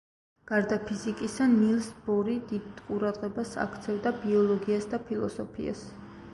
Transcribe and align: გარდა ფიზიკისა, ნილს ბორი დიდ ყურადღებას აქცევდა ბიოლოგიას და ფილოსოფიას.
გარდა 0.51 0.77
ფიზიკისა, 0.85 1.47
ნილს 1.51 1.89
ბორი 2.07 2.39
დიდ 2.53 2.81
ყურადღებას 2.89 3.55
აქცევდა 3.67 4.17
ბიოლოგიას 4.25 4.93
და 4.97 5.05
ფილოსოფიას. 5.11 5.89